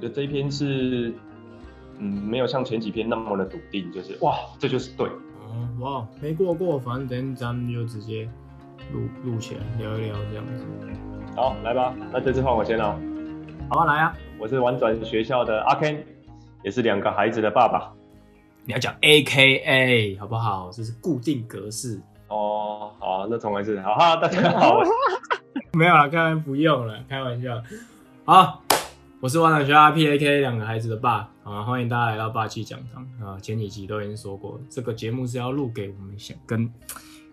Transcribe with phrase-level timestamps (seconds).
[0.00, 1.12] 得这一篇是，
[1.98, 5.08] 嗯，没有像前几篇那么的笃定，就是哇，这就是对。
[5.08, 8.28] 哦，哇，没过过，反正咱们就直接
[8.92, 10.64] 录录起来聊一聊这样子。
[11.36, 12.98] 好，来吧，那这次换我先了。
[13.70, 15.98] 好啊，来啊，我是玩转学校的阿 Ken，
[16.62, 17.92] 也是两个孩子的爸爸。
[18.64, 20.70] 你要讲 AKA 好不好？
[20.72, 22.00] 这是固定格式。
[22.28, 23.80] 哦，好啊，那重来一次。
[23.80, 24.80] 好哈，大家好。
[25.72, 27.62] 没有了，开玩笑，不用了，开玩笑。
[28.24, 28.62] 好，
[29.24, 31.26] 我是玩转学校 AKA 两个孩子的爸。
[31.44, 33.40] 啊，欢迎大家来到霸气讲堂啊！
[33.40, 36.70] 前几集都已经说过，这个节目是要录给我们想跟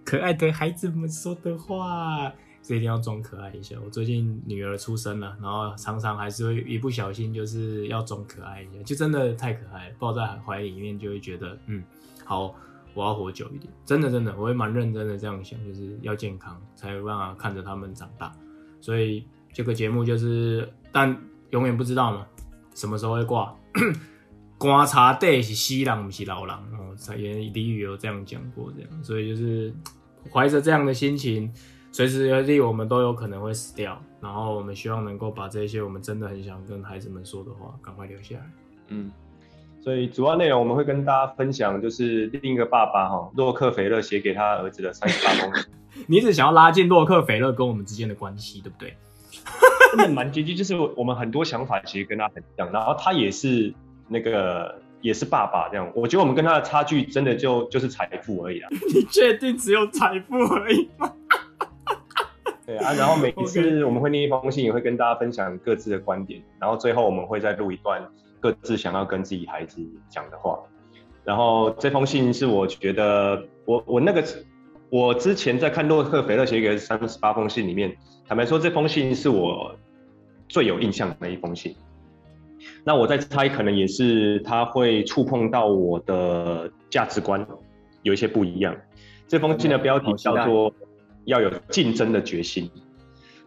[0.06, 2.32] 可爱的孩子们说的话。
[2.62, 3.76] 这一定要装可爱一下。
[3.84, 11.84] 我最近女儿出生了，然后常常还是会一不小心就是要装可爱一下，就真的太可爱，抱在怀里面就会觉得，嗯，
[12.24, 12.56] 好，
[12.94, 13.70] 我要活久一点。
[13.86, 18.34] 真的真的，我会蛮认真的这样想，就是要健康才有办法看着他们长大。
[18.80, 22.26] 所以这个节目就是，但永远不知道嘛，
[22.74, 23.56] 什么时候会挂。
[24.58, 29.74] 观察对是西郎不是老狼哦，也俚语有这样讲过，这样，所以就是
[30.32, 31.52] 怀着这样的心情。
[31.94, 34.02] 随时随地，我们都有可能会死掉。
[34.22, 38.52] 然后我们希望能够把这些我们真的很想跟孩子们说的话，赶快留下来。
[38.90, 39.12] 嗯，
[39.84, 45.66] 所以主要内容我们会跟大家分享，就是另一个爸爸哈，洛克菲勒写给他儿子的三十八封信。
[46.08, 48.96] 你一直想要拉近洛克菲勒跟我们之间的关系，对不对？
[49.92, 52.72] 真的蛮接近， 就是我们很多想法其实跟他很像。
[52.72, 53.74] 然后他也是
[54.08, 55.92] 那个也是爸爸这样。
[55.96, 58.70] 我觉得我们跟他的差距真的就就是财富而已啊。
[58.94, 61.14] 你确定只有财富而已吗？
[62.66, 68.02] 对啊，然后每一次我们会念一封信，也会跟大家分享各自的观点，然后最后我们会再录一段
[68.40, 70.60] 各自想要跟自己孩子讲的话。
[71.24, 74.24] 然后这封信是我觉得我我那个
[74.90, 77.96] 我之前在看洛克菲勒写给三十八封信里面，
[78.32, 79.76] 坦白说这封信是我
[80.48, 81.76] 最有印象的一封信。
[82.86, 87.46] 那我在猜，可能也是他会触碰到我的价值观
[88.04, 88.74] 有一些不一样。
[89.28, 90.74] 这封信的标题叫做。
[91.26, 92.68] 要有竞争的决心，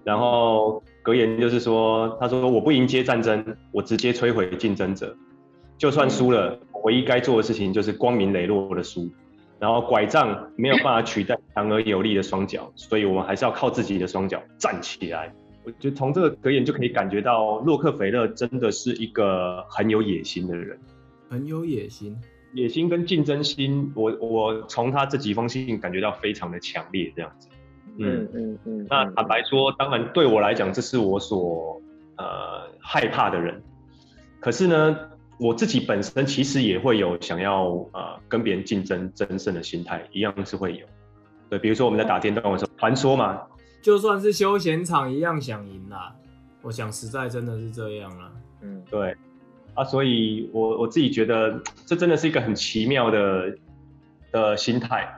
[0.04, 5.16] 然后格言就是说，他说我不迎接战争，我直接摧毁竞争者，
[5.76, 9.10] 就算输了，唯一该做的事情就是光明磊落的输，
[9.64, 15.32] 然后拐杖没有办法取代强而有力的双脚，所以我们还是要靠自己的双脚站起来。
[15.64, 20.78] 我觉得从这个格言就可以感觉到，洛克菲勒真的是一个很有野心的人，
[21.30, 22.14] 很有野心。
[22.52, 27.48] 野心跟竞争心，我我从他这几封信感觉到非常的强烈，这样子。
[27.98, 31.80] 嗯嗯嗯，那坦白说，当然对我来讲，这是我所
[32.18, 33.62] 呃害怕的人。
[34.40, 34.98] 可是呢，
[35.38, 40.86] 我自己本身其实也会有想要呃跟别人竞争争胜的心态，一样是会有。
[41.50, 43.42] 对，比如说我们在打电动的时候，传说嘛，
[43.82, 46.14] 就算是休闲场一样想赢啦。
[46.62, 48.32] 我想实在真的是这样啦。
[48.62, 49.14] 嗯，对。
[49.74, 53.58] 啊，所以我我自己觉得这真的是一个很奇妙的
[54.30, 55.12] 的心态。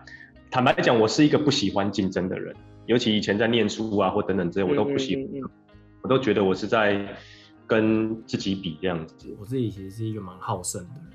[0.51, 2.57] 坦白讲，我是一个不喜欢竞争的人，
[2.87, 5.51] 尤其以前在念书啊或等等这些，我都不喜欢，嗯嗯嗯，
[6.01, 7.07] 我都觉得我是在
[7.67, 9.37] 跟自己比这样子。
[9.39, 11.13] 我自己其实是一个蛮好胜的人，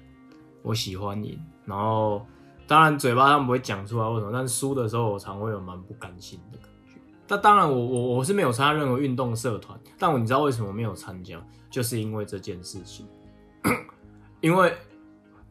[0.61, 2.25] 我喜欢赢，然后
[2.67, 6.99] 当然嘴巴上不会讲出来为什么，但是输的时候我常会有蛮不甘心的感觉。
[7.25, 13.07] 但当然我我我是没有参加任何运动社团，但我你知道为什么没有参加，就是因为这件事情，
[14.41, 14.73] 因为。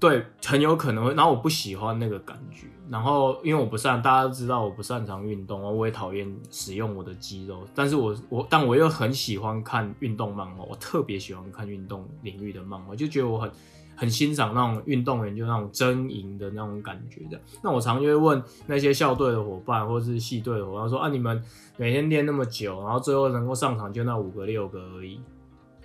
[0.00, 1.14] 对，很有可能会。
[1.14, 2.66] 然后我不喜欢那个感觉。
[2.88, 7.64] 然后因为我不擅，大家都知道我不擅长运动，我也讨厌使用我的肌肉。
[7.72, 10.64] 但是我我，但我又很喜欢看运动漫画。
[10.64, 13.50] 我特别喜欢看运动领域的漫画，就觉得我很
[13.94, 17.40] 很欣赏那种运动员就那种争赢的那种感觉的。
[17.62, 21.40] 那我常就会问那些校队的伙伴或是系队的伙伴说：“啊，你们
[21.76, 25.20] 每天练那么久，然后最后能够上场就那五个六个而已，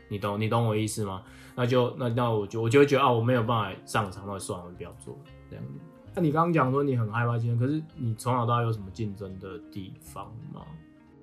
[0.07, 1.21] 你懂你懂我意思吗？”
[1.55, 5.17] 那就那那我就我就会觉得啊，我没有办法上场，那算了，我不要做
[5.49, 5.71] 这样子。
[6.13, 10.61] 那你刚刚讲说你很害怕竞争，可是你从小到大有什么竞争的地方吗？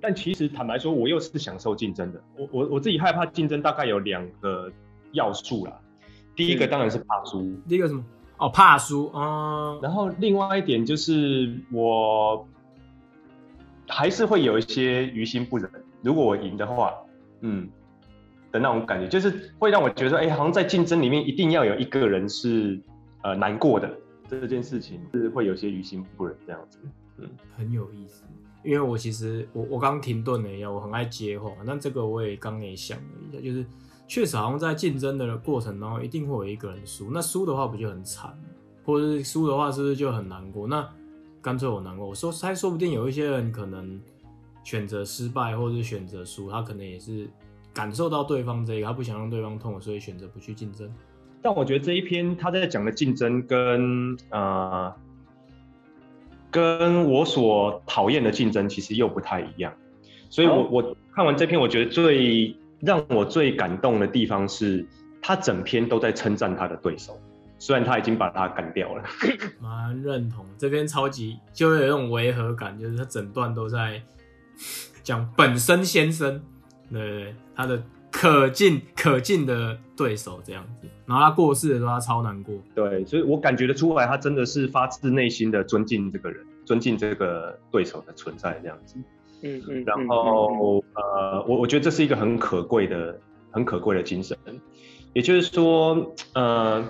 [0.00, 2.22] 但其实坦白说，我又是享受竞争的。
[2.36, 4.70] 我我我自己害怕竞争，大概有两个
[5.12, 5.78] 要素啦。
[6.34, 7.54] 第一个当然是怕输。
[7.68, 8.04] 第一个什么？
[8.38, 9.78] 哦，怕输啊。
[9.80, 12.46] 然后另外一点就是我
[13.86, 15.70] 还是会有一些于心不忍。
[16.02, 16.92] 如果我赢的话，
[17.42, 17.68] 嗯。
[18.52, 22.78] 的那种感觉，就是会让我觉得，哎、好像在竞争里面一定要有一个人是
[23.22, 23.90] 呃难过的，
[24.28, 26.78] 这件事情是会有些于心不忍这样子。
[27.18, 28.24] 嗯，很有意思，
[28.62, 33.64] 因为我其实我我刚停顿了一下，我很爱接话，但这个我也刚也想了一下，就是
[34.06, 38.38] 确实好像在竞争的过程当中，一定会有一个人输，那输的话不就很惨，
[38.84, 40.66] 或者是输的话是不是就很难过？
[40.68, 40.86] 那
[41.40, 44.00] 干脆我难过，我说他说不定有一些人可能
[44.62, 47.26] 选择失败，或者是选择输，他可能也是。
[47.72, 50.92] 感受到对方这个，他不想让对方痛，所以选择不去竞争。
[51.40, 54.94] 但我觉得这一篇他在讲的竞争跟呃，
[56.50, 59.72] 跟我所讨厌的竞争其实又不太一样。
[60.28, 64.86] 所以我我看完这篇，我觉得最让我最感动的地方是，
[65.20, 67.18] 他整篇都在称赞他的对手，
[67.58, 69.02] 虽然他已经把他干掉了。
[69.60, 74.00] 蛮认同，这边超级就有一种违和感，就是他整段都在
[75.02, 76.42] 讲本身先生，
[76.92, 77.82] 对对对，他的。
[78.14, 82.54] 可敬可敬的对手这样子，然后他过世的时候，他超难过。
[82.74, 88.96] 对，所以我感觉得出来，他真的是发自内心的尊敬这个人，尊敬这个对手的存在这样子。
[89.40, 89.82] 嗯嗯。
[89.86, 93.18] 然后呃，我我觉得这是一个很可贵的、
[93.50, 94.36] 很可贵的精神。
[95.14, 96.84] 也就是说，呃，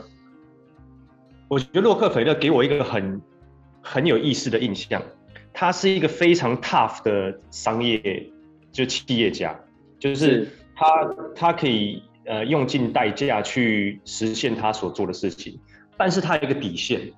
[1.46, 3.22] 我觉得洛克菲勒给我一个很
[3.80, 5.00] 很有意思的印象，
[5.52, 8.28] 他是一个非常 tough 的商业
[8.72, 9.56] 就企业家，
[10.02, 10.16] 就是。
[10.16, 15.60] 是他他可以呃用尽代价去实现他所做的事情，
[15.98, 17.12] 但是他有一个底线，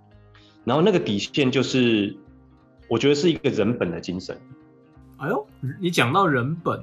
[0.64, 2.14] 然后那个底线就是，
[2.88, 4.36] 我觉得是一个人本的精神。
[5.19, 5.46] 哎呦，
[5.81, 6.82] 你讲到人本，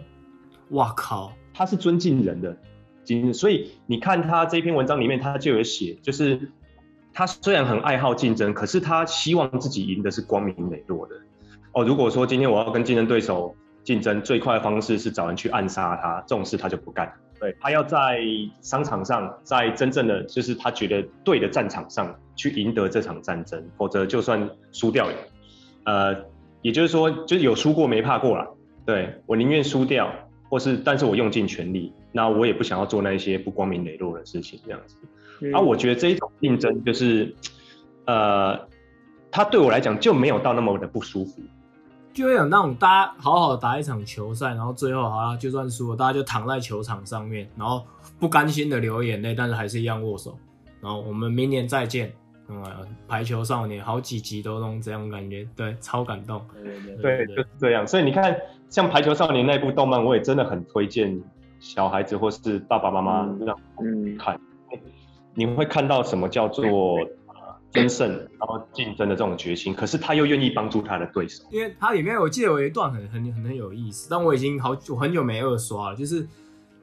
[0.70, 2.58] 哇靠，他是尊敬人的
[3.04, 6.50] 精神，所以你看他这篇文章里面，他就有写，就是
[7.14, 11.16] 他虽然很爱好竞争，可是他希望自己赢的是光明磊落的。
[11.74, 13.54] 哦，如果说今天我要跟竞争对手。
[13.84, 17.12] 竞争最快的方式是找人去暗杀他，这种事他就不干。
[17.40, 18.22] 对，他要在
[18.62, 25.08] 商场上，在真正的就是他觉得对的战场上去赢得这场战争，否则就算输掉，
[25.86, 26.16] 呃，
[26.62, 28.48] 也就是说，就是有输过没怕过啦。
[28.86, 30.14] 对，我宁愿输掉，
[30.50, 34.96] 或是但是我用尽全力，那我也不想要做那些不光明磊落的事情，这样子。
[35.42, 37.34] 而、嗯啊、我觉得这一种竞争就是，
[38.06, 38.60] 呃，
[39.32, 41.42] 他对我来讲就没有到那么的不舒服。
[42.14, 47.86] 就会有那种大家好好打一场球赛，然后最后好了，就算输了，大家就躺在球场上面，然后
[48.20, 50.38] 不甘心的流眼泪，但是还是一样握手。
[50.82, 52.12] 然后我们明年再见。
[52.50, 52.62] 嗯，
[53.08, 56.42] 排球少年好几集都弄这样感觉，对，超感动。
[57.02, 57.88] 对就是这样。
[57.88, 58.36] 所以你看，
[58.70, 61.18] 像排球少年那部动漫，我也真的很推荐
[61.62, 64.38] 小孩子或是爸爸妈妈让嗯看，
[65.34, 66.98] 你会看到什么叫做。
[67.72, 71.44] 争胜，然后竞争的这种决心，可是他又愿意帮助他的对手。
[71.52, 75.96] 因为他里面我记得有一段很很很很有意思，但我已经好久很久没二刷了。
[75.96, 76.28] 就是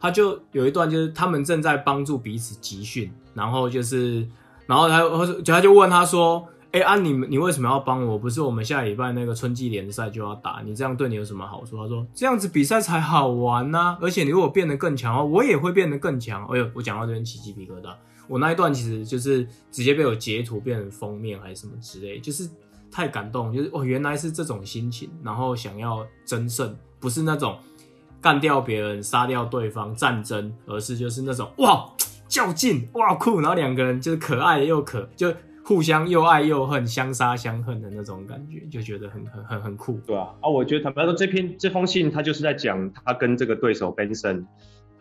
[0.00, 4.26] 他就有一段，就是他们正在帮助彼此集训，然后就是，
[4.66, 8.18] 然后他就他就问他说：“哎、啊你你为什么要帮我？
[8.18, 17.92] 不是我们下礼拜那个春季联赛就要打，你这样对你有什么好处？”他说：“这样子比赛才好玩呐、而且你如果变得更强的话，我也会变得更强。”哎呦，我讲到这边起鸡皮疙瘩。
[18.28, 22.48] 我那一段其实就是直接被我截图变成封面还是什么之类，就是
[22.90, 27.58] 太感动，就是哦原来是这种心情，然后想要争胜，不是那种
[28.20, 31.90] 干掉别人、杀掉对方战争，而是就是那种哇
[32.28, 35.34] 较劲哇酷，然后两个人就是可爱又可就
[35.64, 39.98] 互相又爱又恨、相杀相恨的那种感觉，就觉得很很很很酷。
[40.06, 44.44] 对啊，啊我觉得坦白说这篇这封信他就是在讲他跟这个对手 Benson。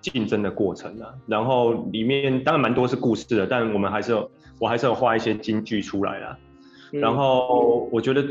[0.10, 6.38] 竞争的过程啊，然后里面当然蛮多是故事的，但我们还是有，我还是有画一些金句出来啊。
[6.92, 8.26] 然后我觉得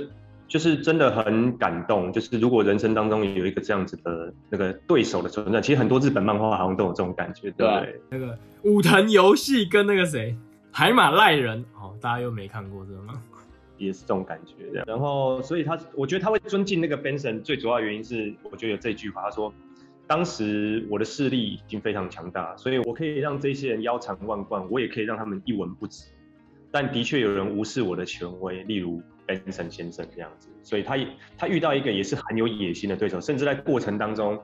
[0.48, 8.00] 就是真的很感动，就是如果人生当中有一个这样子的那个对手的存在，其实很多日本漫画好像都有这种感觉，对不对？
[8.10, 10.34] 那个武藤游戏跟那个谁
[10.72, 13.20] 海马赖人，哦，大家又没看过这个吗？
[13.76, 14.84] 也是这种感觉这样。
[14.88, 19.52] 然后所以他，我觉得他会尊敬那个 Benson，最主要原因是我觉得有这句话，他说。
[20.08, 26.04] 当时我的势力已经非常强大，所以我可以让这些人腰缠万贯，我也可以让他们一文不值。
[26.70, 30.96] 但的确有人无视我的权威，例如 Benson 先生这样子，所以他
[31.36, 34.38] 他遇到一个也是很有野心的对手，甚至在过程当中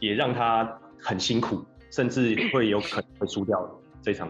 [0.00, 3.70] 也让他很辛苦，甚至会有可能会输掉
[4.02, 4.28] 这场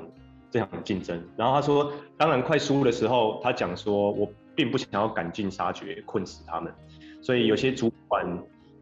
[0.51, 1.19] 这场竞争。
[1.35, 6.71] 然后他说，当然快输的时候，他讲说我并不想要赶尽杀绝，困死他们，
[7.23, 8.27] 所以有些主管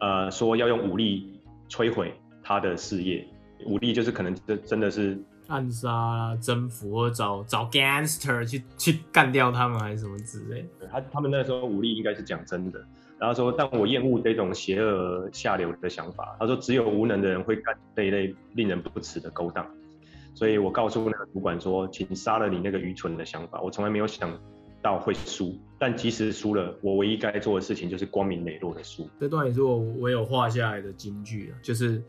[0.01, 1.39] 呃说要用武力。
[1.73, 2.13] 摧毁
[2.43, 3.27] 他的事业，
[3.65, 10.87] 武力就是可能真真的是暗杀、啊、征服，或找找 gangster 去去干掉他们，还是什么之类的。
[10.93, 12.79] 他他们那时候武力应该是讲真的，
[13.19, 16.37] 然后说，但我厌恶这种邪恶下流的想法。
[16.39, 19.67] 他说，只有无能的人会干这一类令人不齿的勾当，
[20.35, 23.63] 所以我告诉那个主管说，请杀了你那个愚蠢的想法。
[23.63, 24.31] 我从来没有想
[24.83, 29.09] 到会输，但即使输了，我唯一该做的事情就是光明磊落的输。
[29.21, 32.03] 这段也是我我有画下来的金句啊，就是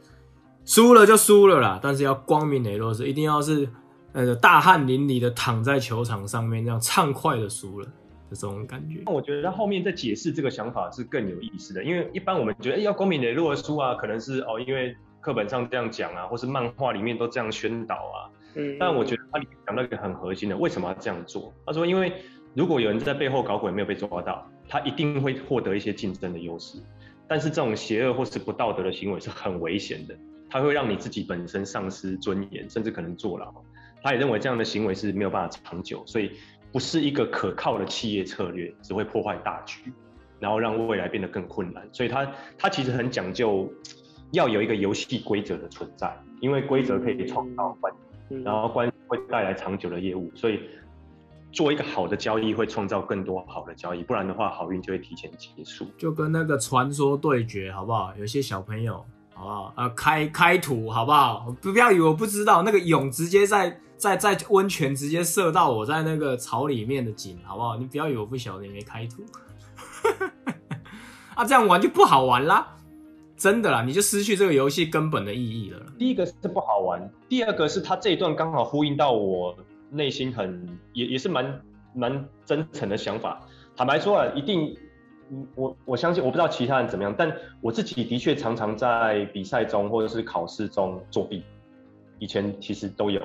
[0.66, 3.70] 输了就输了啦，但是要光明磊落是一定要是
[4.14, 9.04] 呃大汗淋漓的躺在球场上面，这样畅快的输了的这种感觉。
[9.06, 18.18] 那我觉得他后面在解释这个想法是更有意思的，因为一般我们觉得、欸、要光明磊落的输啊，可能是哦因为课本上这样讲啊，或是漫画里面都这样宣导啊。
[18.56, 21.52] 嗯，但我觉得他里面讲到一个很核心的，为什么要这样做？
[21.66, 22.14] 他说，因为
[22.54, 26.78] 如果有人在背后搞鬼没有被抓到，他一定会获得一些竞争的优势。
[27.28, 30.16] 但是这种邪恶或是不道德的行为是很危险的，
[30.50, 33.52] 它会让你自己本身丧失尊严，甚至可能坐牢。
[34.04, 36.32] 他也认为这样的行为是没有办法长久，所以
[36.72, 39.92] 不是一个可靠的企业策略，只会破坏大局，
[40.40, 41.88] 然后让未来变得更困难。
[41.92, 43.68] 所以他他其实很讲究
[44.32, 47.92] 要有一个游戏规则的存在，因为规则可以创造关
[48.30, 50.60] 系，然后关系会带来长久的业务，所以。
[51.54, 55.86] 做一个好的交易会创造更多好的交易，不然的话好运就会提前结束。
[55.96, 58.12] 就跟那个传说对决，好不好？
[58.18, 59.06] 有些小朋友，
[59.36, 59.74] 好不好？
[59.78, 61.56] 呃，开开图，好不好？
[61.62, 67.78] 不要以为我不知道，那个蛹直接在在在温泉直接射到我在那个草里面的井，好不好？
[67.78, 69.24] 你不要以为我不晓得，你没开图。
[71.36, 72.68] 啊，这样玩就不好玩啦，
[73.38, 75.80] 真的啦，你就失去这个游戏根本的意义了。
[76.00, 79.56] 第一个是不好玩，第二个是他这一段刚好呼应到我。
[79.94, 81.62] 内心很也也是蛮
[81.94, 83.48] 蛮真诚的想法。
[83.76, 84.76] 坦白说啊，一定，
[85.56, 87.32] 我我相信我不知道其他人怎么样，但
[87.62, 91.44] 我自己的确常常在比赛中或者是考试中作弊。
[92.20, 93.20] 以前其实都有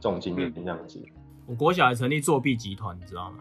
[0.00, 0.98] 这种经验，这样子。
[1.46, 3.38] 我国小还成立作弊集团，你知道吗？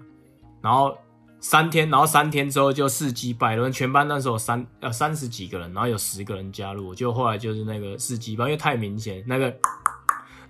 [0.61, 0.97] 然后
[1.39, 9.53] 三天，然后三天之后就事绩败露，全班那时候三呃三十几个人，然后有十个人加入，就后来就是那个事绩败，因为太明显那个。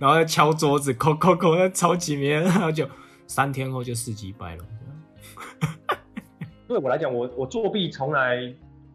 [0.04, 2.86] 然后敲桌子，扣扣扣，那超级面， 然后就
[3.26, 4.64] 三天后就四级败了。
[6.68, 8.36] 对我来讲，我我作弊从来，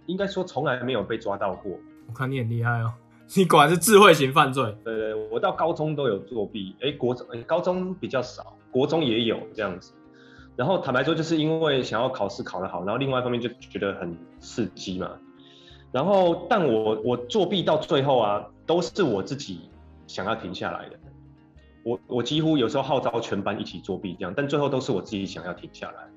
[0.06, 1.72] 应该说从来没有被抓到过。
[2.08, 2.94] 我看你很厉害哦，
[3.36, 4.64] 你果然是智慧型犯罪。
[4.84, 9.94] 对对，我到高中都有作弊，哎，国中、高中比较少，国中也有这样子。
[10.56, 15.10] 然后坦白说，就是因为想要考试考得好，然后另外一方面就觉得很刺激嘛。
[15.92, 19.62] 然后，但我我作弊到最后啊，都是我自己。
[20.10, 21.00] 想要停下来的，
[21.84, 26.10] 我我几乎有时候号召全班一起作弊这样，但最后都是我自己想要停下来。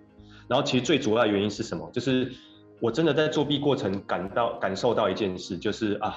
[0.49, 1.91] 然后其实最主要原因是什么？
[1.93, 2.33] 就是
[2.81, 6.17] 我真的在作弊过程感到感受到一件事，就是啊，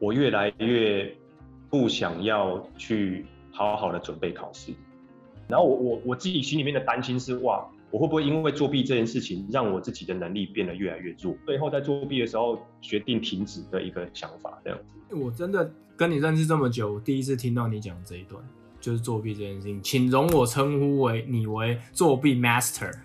[0.00, 1.16] 我越来越
[1.70, 4.72] 不想要去好好的准备考试。
[5.46, 11.36] 然后我我我自己心里面的担心是哇，我会不会因为作弊这件事情让我自己的能力变得越来越弱？
[11.46, 15.14] 最后在作弊的时候决定停止的一个想法这样子。
[15.14, 15.70] 我真的。
[15.96, 18.42] 跟你认识这么久，第一次听到你讲这一段，
[18.80, 22.92] 就是作弊这件事情，请容我称呼为你为作弊 master。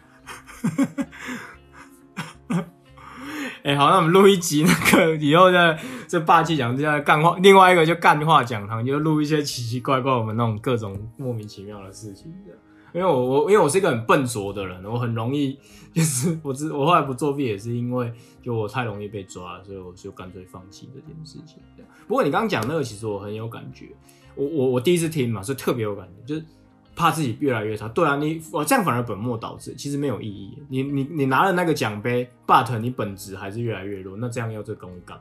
[3.63, 12.59] 哎、好，那我们录一集那个以后的这霸气讲这样干话，另外一个就干话讲堂，就录一些奇奇怪怪我们那种各种莫名其妙的事情这样。
[12.93, 15.57] 因为我我因为我是一个很笨拙的人，我很容易
[15.93, 21.59] 就是我之我后来不作弊也是因为就我太容易被抓，所以我就干脆放弃这件事情。
[22.07, 23.87] 不过你刚刚讲那个其实我很有感觉，
[24.35, 26.45] 我我我第一次听嘛，所以特别有感觉，就是
[26.93, 27.87] 怕自己越来越差。
[27.87, 30.57] 对啊，你我这样反而本末倒置，其实没有意义。
[30.67, 35.17] 你你你拿了那个奖杯，but 你本质还是越来越弱，那这样要这公干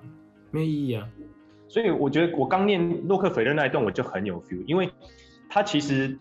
[0.51, 1.07] 没意义啊。
[1.69, 4.91] 所以我觉得我刚念洛克菲勒那一段我就很有 feel，因为
[5.49, 6.19] 他其实。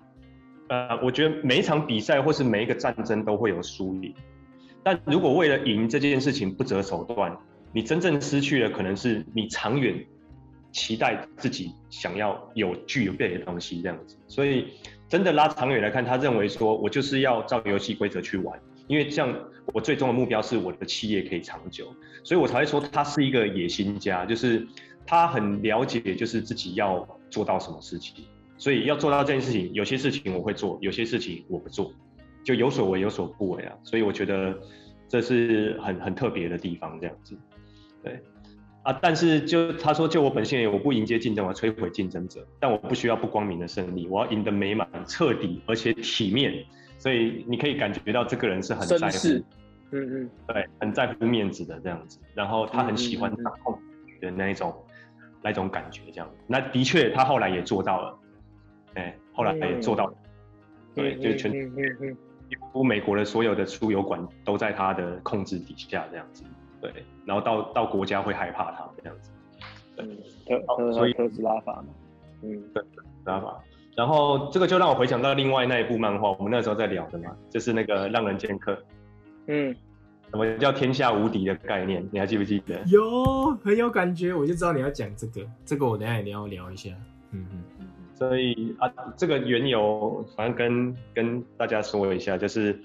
[0.70, 4.14] 呃，我觉得每一场比赛或是每一个战争都会有输赢，
[4.84, 7.36] 但如果为了赢这件事情不择手段，
[7.74, 10.06] 你真正失去的可能是你长远
[10.72, 14.16] 期待自己想要有具有备的东西这样子。
[14.28, 14.68] 所以
[15.08, 19.36] 真的拉长远来看，他认为说我就是要照游戏规则去玩，因为这样
[19.74, 21.92] 我最终的目标是我的企业可以长久，
[22.24, 24.68] 所以我才会说他是一个野心家，就是
[25.08, 28.24] 他很了解就是自己要做到什么事情。
[28.60, 31.94] 所以要做到这件事情，有些事情我会做，有些事情我不做，
[32.44, 33.74] 就有所为有所不为啊。
[33.84, 34.60] 所以我觉得
[35.08, 37.38] 这是很很特别的地方，这样子，
[38.04, 38.20] 对
[38.84, 38.92] 啊。
[39.02, 46.54] 但是就他说，就我本性，我不迎接竞争，我摧毁竞争者，但我不需要不光明的胜利，我要赢得美满、彻底而且体面。
[46.98, 49.28] 所以你可以感觉到这个人是很在乎，
[49.92, 52.20] 嗯嗯，对，很在乎面子的这样子。
[52.36, 53.80] 然后他很喜欢掌控
[54.20, 56.30] 的那一种、嗯嗯嗯、那一种感觉，这样。
[56.46, 58.20] 那的确，他后来也做到了。
[58.96, 60.12] 哎，后来也做到
[60.96, 61.52] 对，就是全，
[62.50, 66.44] 几乎美国的所有的输油管都在他的控制底下，这样子，
[66.82, 66.92] 对，
[67.26, 69.32] 然后到到国家会害怕他这样子，
[69.96, 71.88] 对，特所以特斯拉法嘛，
[72.42, 73.62] 嗯，对，特斯拉法，
[73.96, 78.78] 然后这个就让我回想到另外那一部漫画，我们那时候在聊的嘛，就是那个浪人剑客，
[79.46, 79.76] 嗯，
[80.32, 82.82] 什么叫天下无敌的概念，你还记不记得？
[82.88, 86.90] 有，很有感觉，我就知道你要讲这个，这个我等下一定要聊一下，
[87.32, 87.64] 嗯嗯。
[88.20, 92.78] 所以啊，这个缘由，反正跟跟大家说一下，就是，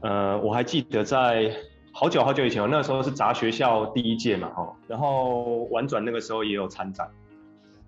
[0.00, 1.54] 呃，我还记得在
[1.92, 7.06] 好久好久以前，那时候是杂学校第一届嘛，哈，然后玩转那个时候也有参展，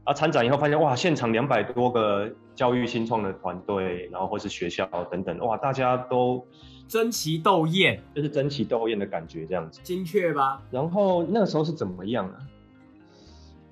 [0.04, 6.46] 啊，参展以后发现哇，现场两百多个教育新创的团队，然后或是学校等等，哇，大家都
[6.86, 10.60] 争奇斗艳，就是争奇斗艳的感觉这样子，精确吧？
[10.70, 12.36] 然后那个时候是怎么样啊？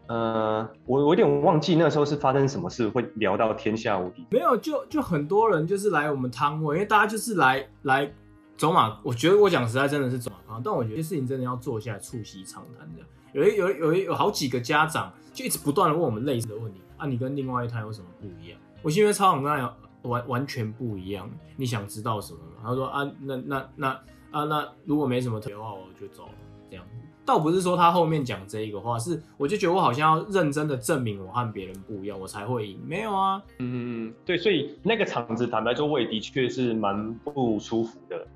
[0.09, 4.27] 呃，我我有点忘记那时候是发生什么事会聊到天下无敌。
[4.31, 8.11] 没有，就就很多人就是来我们摊位，因为大家就是来来
[8.57, 8.99] 走马。
[9.05, 13.09] 我觉得我讲实在真的是走马看花，但我觉得事情真的要坐下来促膝长谈这样。
[13.35, 18.59] 有一有有有好几个家长就一直不断的问我们类似的问题啊，你跟另外一摊有什么不一样？
[18.83, 22.63] 我因为超想跟他完完全不一样，你想知道什么吗？
[22.63, 23.89] 他说啊，那那那
[24.31, 26.33] 啊那如果没什么特别的话，我就走了
[26.71, 26.85] 这样。
[27.29, 32.81] 倒不是说他后面讲这一个话，是我就觉得我好像要认真的证明我和别人不一样，我才会赢。
[32.87, 38.27] 没有啊，嗯嗯嗯对，所以那个场子坦白说，我也的确是蛮不舒服的。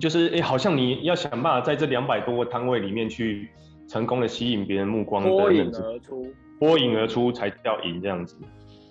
[0.00, 3.50] 就是哎、欸，好像你要想办法在这两百多个摊位里面去
[3.86, 8.38] 成功的吸引别人目光，脱颖而出，脱颖而出才叫赢这样子。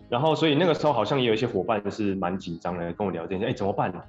[0.09, 3.99] 然后，所以那个时候好像也有一些伙伴是蛮紧张的，跟我聊天，哎、欸，怎么办呢？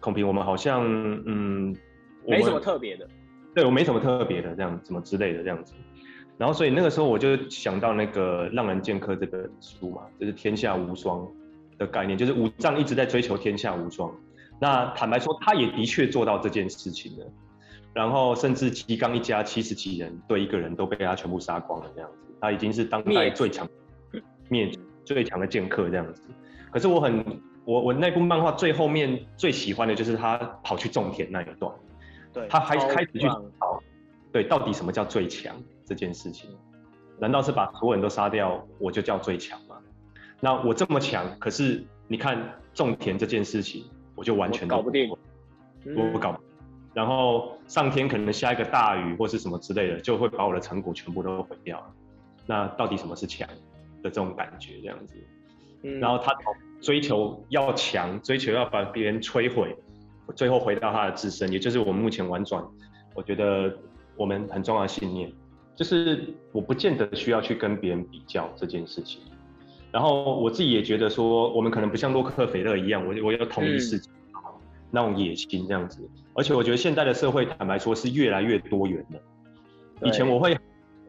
[0.00, 0.82] 孔平，我们好像
[1.24, 1.74] 嗯，
[2.26, 3.08] 没什么特别的。
[3.54, 5.74] 对，我没什么特别的，这样什么之类的这样子，
[6.36, 11.26] 然后所以那个时候我就想到那个《浪人剑客》这本书嘛，就是天下无双
[11.76, 14.12] 的概念，就是武藏一直在追求天下无双。
[14.60, 17.26] 那坦白说，他也的确做到这件事情了，
[17.92, 23.68] 然后甚至吉冈一家七十几人对一个人都被他全部杀光了这样子，他已经是当代最强
[24.48, 24.70] 灭
[25.04, 26.22] 最强的剑客这样子。
[26.70, 27.24] 可是我很
[27.64, 31.72] 我我那部漫画最后面最喜欢的就是他跑去种田那一段。
[32.32, 33.82] 对，他还开始去找，
[34.32, 35.54] 对，到底什么叫最强
[35.84, 36.50] 这件事情？
[37.18, 39.76] 难道是把所有人都杀掉，我就叫最强吗？
[40.40, 46.30] 那我这么强，可是你看种田这件事情，我就完全搞不定，我不搞。
[46.30, 46.44] 嗯、
[46.94, 51.86] 然后上天可能下一个大雨或是什么之类的，就会把我的成果全部都毁掉了。
[52.46, 53.48] 那到底什么是强
[54.02, 54.78] 的这种感觉？
[54.80, 55.14] 这样子，
[55.82, 56.32] 嗯、然后他
[56.80, 59.76] 追求要强，追求要把别人摧毁。
[60.32, 62.64] 最后回到他的自身，也就是我们目前玩转，
[63.14, 63.72] 我觉得
[64.16, 65.32] 我们很重要的信念，
[65.74, 69.22] 就是我不见得需要去跟别人比较这件事情。
[69.90, 74.42] 然后我自己也觉得说，我们可能不像洛克菲勒一样，我我要统一世界，嗯、
[74.90, 76.06] 那种野心这样子。
[76.34, 80.06] 而且我觉得现在的社会，坦白说是越来越多元的。
[80.06, 80.58] 以前我会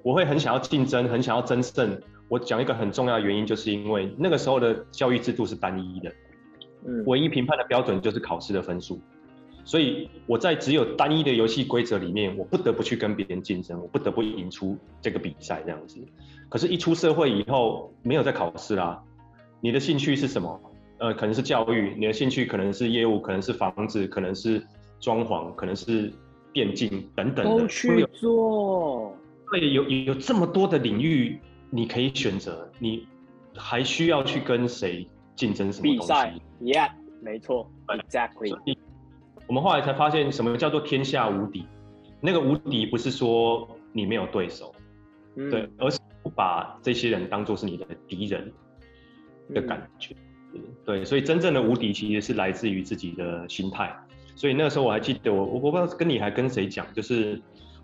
[0.01, 2.01] 我会很想要竞争，很想要争胜。
[2.29, 6.11] 我讲一个很重要的原因，就是因为那个时候的教育制度是单一的。
[7.05, 8.99] 唯一评判的标准就是考试的分数，
[9.65, 15.99] 所以我在只有单一的游戏规则里面，我不得不去跟别人竞争，我不得不赢出这个比赛这样子。
[16.47, 19.03] 可是，一出社会以后，没有在考试啦。
[19.61, 20.59] 你的兴趣是什么？
[20.97, 24.61] 呃，可能是教育，你的兴趣可能是业务，可能是房子，可能是
[24.99, 26.11] 装潢，可能是
[26.51, 27.59] 电竞等等的。
[27.61, 29.15] 都去做。
[29.51, 31.39] 对，有有这么多的领域
[31.69, 33.07] 你可以选择，你
[33.55, 35.07] 还需要去跟谁？
[35.39, 35.99] 竞争什么东西？
[36.01, 38.77] 比赛，Yeah，没错，Exactly。
[39.47, 41.65] 我们后来才发现，什么叫做天下无敌？
[42.19, 44.75] 那个无敌不是说你没有对手，
[45.37, 48.51] 嗯、对，而是不把这些人当做是你的敌人
[49.53, 50.13] 的感觉。
[50.53, 53.95] 嗯、对，所以真正的无敌其实是来自于自己的心态。
[54.35, 57.41] 所以那个时候我还记得我，我我不知道跟你还跟谁讲，就是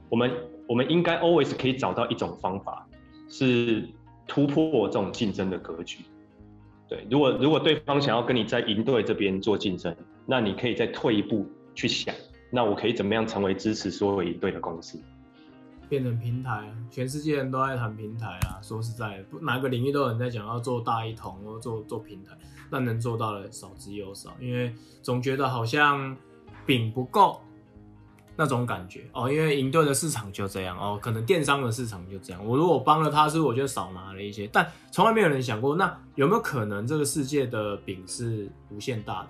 [0.10, 0.30] 我们
[0.68, 2.86] 我们应该 always 可以找到一种方法，
[3.30, 3.88] 是
[4.28, 6.04] 突破这种竞争的格局。
[6.88, 9.96] 对，如果如果对方想要跟你在营队这边做竞争，
[10.26, 12.14] 那你可以再退一步去想，
[12.52, 15.00] 那我可以怎么样成为支持所有营队的公司？
[15.88, 18.62] 变成平台，全世界人都在谈平台啊。
[18.62, 22.36] 说实在的，哪个领域都有人在讲要做大一统，或做做平台，
[22.72, 26.16] 但能做到的少之又少，因为总觉得好像
[26.66, 27.40] 饼不够。
[28.36, 32.46] 那种感觉哦，因为营队的市场就这样哦，可能电商的市场就这样。
[32.46, 39.30] 我如果帮了他，是我就少拿了一些，但从来没有人想过，那有没有可能这个世界的饼是无限大的？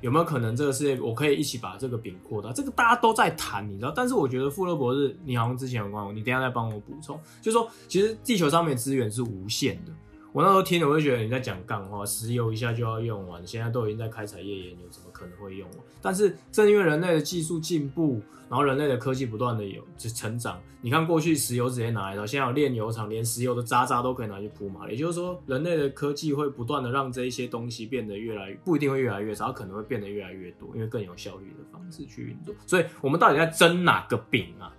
[0.00, 2.52] 有没有可能这个世界我可以一起把这个饼扩大？
[2.52, 3.92] 这个大家都在谈，你知道？
[3.94, 9.92] 但是我觉得富勒博士，你好像之前有关我，你等下再帮我补充，就是说其实地球上面资源是无限的。
[10.32, 15.78] 我那时候听了，我就觉得你在讲干话，石油一下就要用完，现在都已经在开采页岩油，怎么可能会用完？
[16.02, 24.88] 但是正因为人类的技术进步，然后人类的科技不断的有成长，你看过去石油直接拿来的，现在有炼油厂，连石油的渣渣都可以拿去铺嘛。
[24.90, 32.54] 也就是说，人类的科技会不断的让这一些东西变得越来越，不一定会越来越少，可能会变得越来越多，因为更有效率的方式去运作。
[32.66, 34.70] 所以我们到底在争哪个饼啊？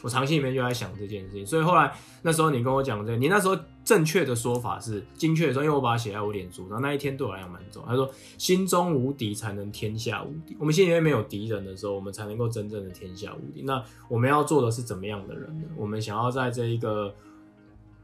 [0.00, 7.88] 我长期里面就在想这件事情，所以后来那时候你跟我讲这个，你那时候正确的说法是精确的说，因为我把它写在我脸书，然后那一天对我来讲蛮重要。
[7.88, 13.62] 他说：“心中无敌才能天下无敌。”我们心里面没有敌人的时候，我们才能够真正的天下无敌。
[13.62, 15.66] 那我们要做的是怎么样的人呢？
[15.74, 17.14] 我们想要在这一个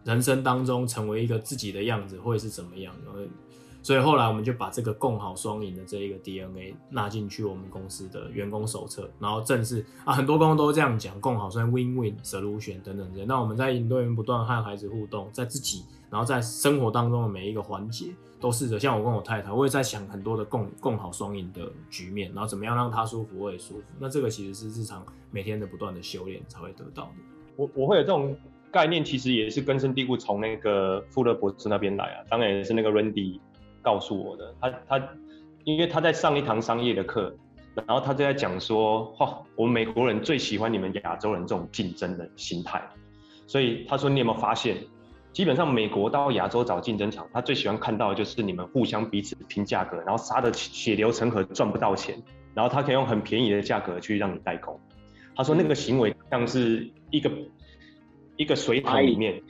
[0.04, 2.94] 人生当中成为一个自己的样子会是怎么样？
[3.84, 13.26] 所以后来我们就把这个共好双赢的这一个 DNA 纳进去我们公司的员工手册，然后正式啊，很多公司都这样讲，共好双 Win-Win Solution 等等等。
[13.26, 18.06] 那我们在营队员不断和孩子互动，在自己，然后在生活当中的每一个环节，
[18.40, 23.82] 都试着像我跟我太太，我也在想很多的共共好双赢的局面，然后怎么样让他舒服，我也舒服。
[23.98, 27.10] 那这个其实是日常每天的不断的修炼才会得到的。
[27.56, 28.34] 我我会有这种
[28.72, 33.38] 概念，其实也是根深蒂固从那个富勒博士那边来啊，当然也是那个 Randy。
[33.84, 35.08] 告诉我的，他他，
[35.64, 37.32] 因为他在上一堂商业的课，
[37.74, 42.82] 然后他就在讲说，哈、哦，我们美国人最喜欢你们亚洲人这种竞争的心态，
[43.46, 44.78] 所以他说，你有没有发现，
[45.32, 52.20] 基本上美国到亚洲找竞争场，他最喜欢看到的就是你们互相彼此拼价格，然后杀的血流成河赚不到钱，
[52.54, 54.80] 然后他可以用很便宜的价格去让你代工。
[55.36, 57.30] 他说那个行为像是一个
[58.36, 59.42] 一个水桶里面，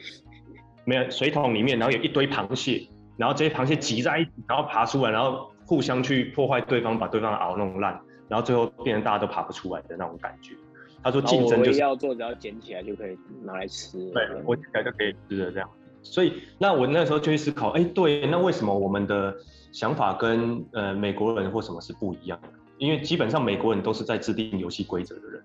[0.84, 2.88] 没有水桶里面，然后有一堆螃蟹。
[3.16, 10.54] 然后这些螃蟹挤在一起，然后爬出来，然后互相去破坏对方，把对方的螯弄烂，然后最后变成大家都爬不出来的那种感觉。
[11.02, 13.98] 他说竞争就是要做，只要捡起来就可以拿来吃。
[14.12, 15.68] 对，我捡起来就可以吃的这样。
[16.02, 19.34] 所以那我那时候就会思考，哎，对，那为什么我们的
[19.72, 22.48] 想法跟呃美国人或什么是不一样的？
[22.78, 25.42] 因为基本上美国人都是在制定游戏规则的人。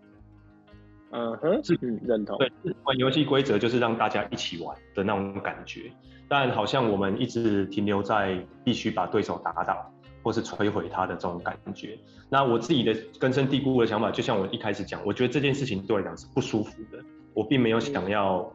[1.11, 2.37] 嗯哼，是认同。
[2.37, 2.51] 对，
[2.83, 5.91] 玩游戏规则就是让大家一起玩的那种感觉。
[6.27, 9.91] 但好像我们一直停留在必须把对手打倒，
[10.21, 11.97] 或是摧毁他的这种感觉。
[12.29, 17.03] 那我自己的根深蒂固的想法，就像我一开始讲，我觉得这件事情对我来讲是不舒服的。
[17.33, 18.53] 我并没有想要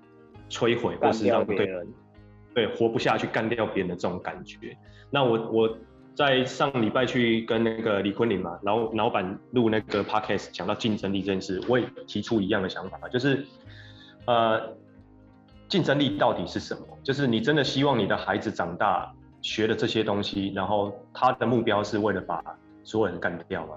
[0.48, 1.86] 摧毁，或是让别人
[2.54, 4.76] 对活不下去、干掉别人的这种感觉。
[5.10, 5.78] 那我我。
[6.14, 13.44] 在上礼拜去跟那个李坤林嘛，然后老板录那个 podcast 讲到竞争力这件事，我也提出一样的想法，就是，
[14.26, 14.74] 呃，
[15.68, 16.86] 竞争力到底是什么？
[17.02, 22.40] 就是你真的希望你的孩子长大学了这些东西，然后他的目标是为了把
[22.84, 23.74] 所有人干掉吗？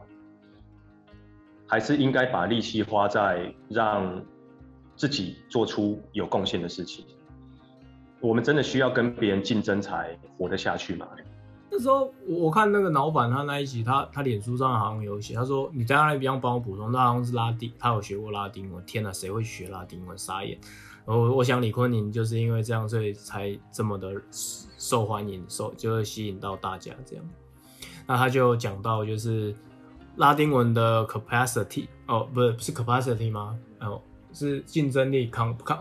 [1.67, 4.23] 还是应该把力气花在让
[4.95, 7.03] 自己做出有贡献的事情？
[8.21, 11.07] 我们真的需要跟别人竞争才活得下去吗？
[11.69, 18.83] 那时候我我看那个老板他那一集，他他脸书上好像有写，他说你在那边帮我补充，他好像是拉丁，他有学过拉丁文。
[18.85, 20.17] 天哪，谁会学拉丁文？
[20.17, 20.57] 傻眼。
[21.05, 27.25] 然后我想李坤宁就是因为这样，所以才这么的受欢迎，受就会吸引到大家这样。
[28.05, 29.53] 那他就讲到就是
[30.15, 33.59] 拉丁文的 capacity 哦，不是是 capacity 吗？
[33.81, 34.01] 哦，
[34.31, 35.79] 是竞争力 com com。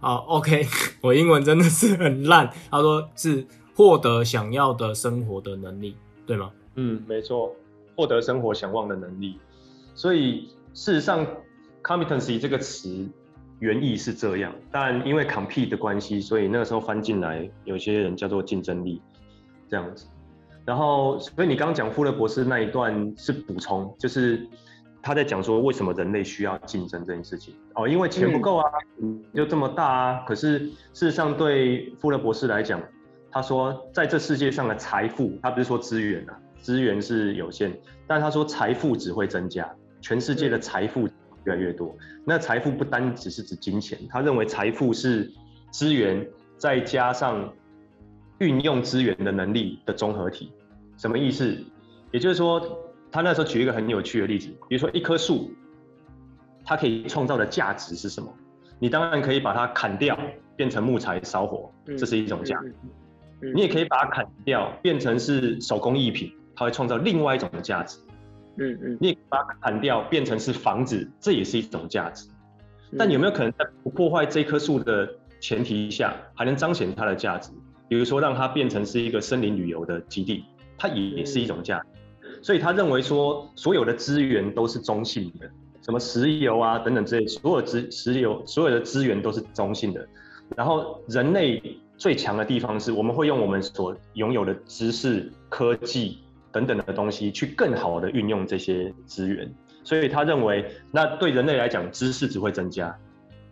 [0.00, 0.64] 好，OK，
[1.02, 2.48] 我英文真的是很烂。
[2.70, 3.44] 他说是。
[3.74, 6.50] 获得想要的生活的能力，对吗？
[6.74, 7.54] 嗯，没错，
[7.96, 9.38] 获得生活想望的能力。
[9.94, 11.26] 所以事实上
[11.82, 13.08] ，competency 这个词
[13.58, 19.00] 原意是这样，但因为 compete 的关系，所以那个时候翻进来，有些人叫做竞争力
[19.68, 20.06] 这样子。
[20.64, 24.46] 然后，所以你刚刚讲富勒博士那一段是补充，就是
[25.02, 27.52] 他在讲说为什么人类需要竞争这件事情。
[27.74, 30.24] 哦，因为钱不够啊，嗯，就这么大啊。
[30.26, 32.80] 可是事实上，对富勒博士来讲，
[33.32, 37.72] 他说，在这世界上的财富，他不是说资源啊，资源是有限，
[38.06, 41.08] 但他说财富只会增加，全世界的财富
[41.44, 41.96] 越来越多。
[42.26, 45.32] 那财富不单只是指金钱，他认为财富是
[45.70, 47.50] 资源再加上
[48.38, 50.52] 运用资源的能力的综合体。
[50.98, 51.56] 什么意思？
[52.12, 52.60] 也就是说，
[53.10, 55.50] 他那时候举一个很有趣的例子，比如说一棵树，
[56.64, 58.30] 它可以创造的价值是什么？
[58.78, 60.18] 你当然可以把它砍掉，
[60.54, 62.74] 变成木材烧火，这是一种价值。
[63.54, 67.98] 你也可以把它砍掉，变成是手工艺品，它会创造另外一种的价值。
[68.56, 72.28] 嗯嗯，你把它砍掉，变成是房子，这也是一种价值。
[72.96, 75.08] 但有没有可能在不破坏这棵树的
[75.40, 77.50] 前提下，还能彰显它的价值？
[77.88, 80.44] 比如说让它变成是一个森林旅游的基地，
[80.78, 81.86] 它也是一种价值。
[82.42, 85.50] 所以他认为说，所有的资源都是中性的，
[85.80, 90.06] 什么石油啊等等之类，所有资石油所有的资源都是中性的。
[90.56, 91.60] 然后人类。
[92.02, 96.18] 最强的地方是，我们会用我们所拥有的知识、科技
[96.50, 99.48] 等等的东西，去更好的运用这些资源。
[99.84, 102.92] 所以他认为，那对人类来讲，知识只会增加，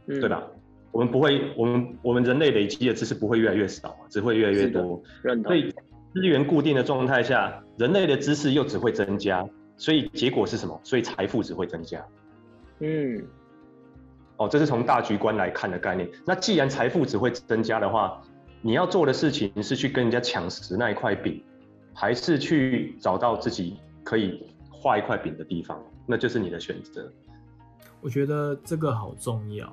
[0.08, 0.42] 嗯、对吧？
[0.90, 5.00] 我们不会，我们我们人类累积的知识不会越来越少，只会越来越多。
[5.44, 5.72] 所以
[6.12, 10.80] 资源固定的状态下，人类的知识又只会增加，所以结果是什么？
[10.82, 12.04] 所以财富只会增加。
[12.80, 13.22] 嗯，
[14.38, 16.10] 哦，这是从大局观来看的概念。
[16.26, 18.20] 那既然财富只会增加的话，
[18.62, 21.42] 你要做的事情是去跟人家抢食那一块饼，
[21.94, 25.83] 还是去找到自己可以画一块饼的地方？
[26.07, 27.11] 那就是你的选择。
[28.01, 29.73] 我觉得这个好重要，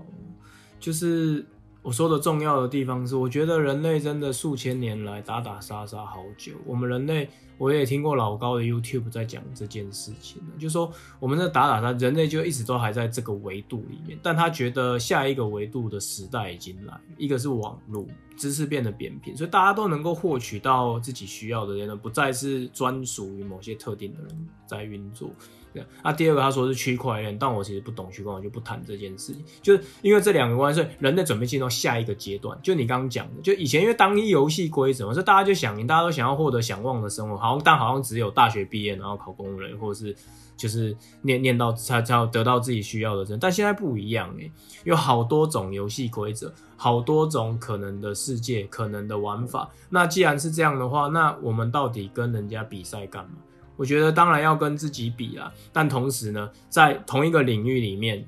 [0.79, 1.45] 就是
[1.81, 6.53] 我说的重要的地方是，我觉得人类真的数千年来打打杀杀好久。
[6.65, 14.17] 我们人类，我也听过老高的 YouTube 在讲这件事情，就说我们在打打他，人类就一直都还在这个维度里面。
[14.21, 18.05] 但他觉得下一个维度的时代已经来，一个是网络，
[18.37, 25.29] 知识变得扁平，所以大家都能够获取到自己需要的人，不再是专属于某些特定的人在运作。
[25.73, 29.43] 那、啊、第二个他说是区块链，但我其实不懂区块链，我就不谈这件事情。
[29.61, 32.57] 就是因为这两个关系，所以人类准备进入到下一个阶段。
[32.63, 40.15] 就你刚刚讲的，就以前因为单一游戏规则嘛，所以大家就想赢，大家都想要获得想望的生活，好像但好像只有大学毕业然后考公务员，或者是
[40.55, 43.39] 就是念念到才才得到自己需要的人。
[43.39, 44.51] 但现在不一样诶，
[44.83, 49.69] 有好多种游戏规则，好多种可能的世界，可能的玩法。
[49.89, 53.31] 那既然是这样的话，那我们到底跟人家比赛干嘛？
[53.75, 58.27] 我觉得当然要跟自己比啦，但同时呢，在同一个领域里面，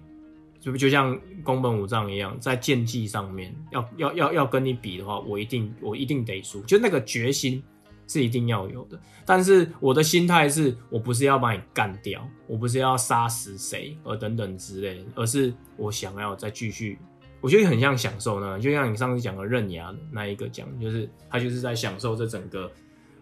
[0.60, 7.64] 就就像宫本武藏一样，在剑技上面要要要要跟你比的话，我一定我一定得输，就那个决心
[8.10, 9.00] 是一定要有的。
[9.26, 17.00] 但是我的心态是我不是要把你干掉，我不是要杀死谁，而等等之类的，而是我想要再继续。
[17.40, 22.70] 我觉得很像享受呢，就像你上次讲的刃牙那一个讲，就是他就是在享受这整个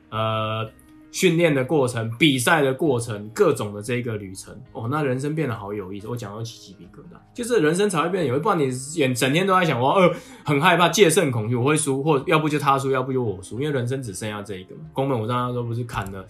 [0.09, 0.67] 呃。
[1.11, 6.07] 训练的过程、比赛的过程、各种的这个旅程，哦，那人生变得好有意思。
[6.07, 8.43] 我讲到起鸡皮疙瘩，就是人生才会变得有意思。
[8.43, 14.75] 不然你眼整天都在想，我呃很害怕，戒慎恐惧，我会输，或要不就他输，要不就我输，因为人生只剩下这一个。
[14.93, 16.25] 宫本武藏说不是砍了，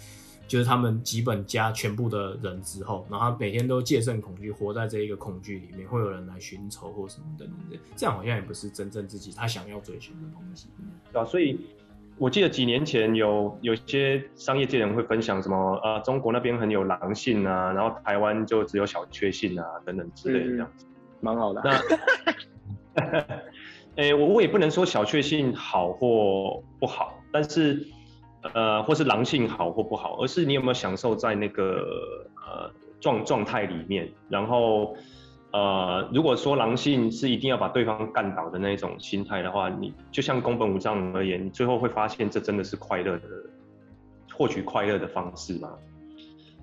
[0.48, 10.68] 就是他们几本家全部的人之后，然后他每天都戒慎恐惧，活在这一个恐惧里面，会有人来寻仇或什么等等的，这样好像也不是真正自己他想要追求的东西，
[11.12, 11.60] 对啊，所以。
[12.20, 20.86] 我记得几年前有有些商业界人会分享什么呃，中国那边很有狼性啊，然后台湾就只有小确幸啊等等之类的这样子，
[21.22, 21.62] 蛮、嗯、好的。
[21.64, 23.02] 那，
[23.98, 27.86] 哎、欸，我我也不能说小确幸好或不好，但是
[28.54, 31.84] 呃，或是狼性好或不好，而是你有没有享受在那个
[32.36, 34.96] 呃状状态里面，然后。
[35.54, 43.28] 呃，如果说狼性是一定要把对方干倒的那种心态的话，你就像宫本武藏而言，你最后会发现这真的是快乐的
[44.34, 45.70] 获取快乐的方式嘛？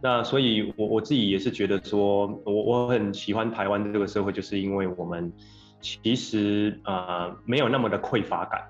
[0.02, 5.32] 那所以我，我我自己也是觉得说，我我很喜欢台湾这个社会，就是因为我们
[5.80, 8.62] 其实呃没有那么的匮乏感。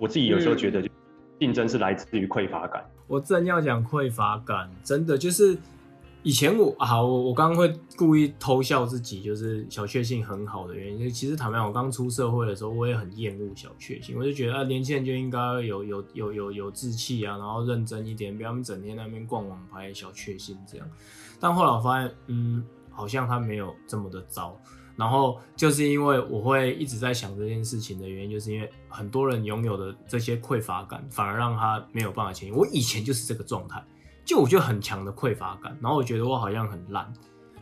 [0.00, 0.82] 我自己有时候觉得，
[1.38, 2.82] 竞争是来自于匮乏感。
[3.06, 5.58] 我正要讲匮乏感，真的就是。
[6.24, 11.08] 以前我好，我我刚刚会故意偷笑自己，就是小确幸很好的原因。
[11.08, 14.18] 其实坦白讲，我刚出社会的时候，我也很厌恶小确幸。
[14.18, 20.86] 我就觉得啊，年轻人就应该有有有有有志气啊，然后认真一点，不要整天在那边逛网拍小确幸这样。
[21.38, 24.60] 但后来我发现，嗯，好像他没有这么的糟。
[24.96, 32.58] 然后就是因为我会一直在想这件事情的原因，就是因为很多人拥有的这些匮乏感，反而让他没有办法前进。
[32.58, 33.80] 我以前就是这个状态。
[34.28, 37.10] 就我就很强的匮乏感，然后我觉得我好像很烂，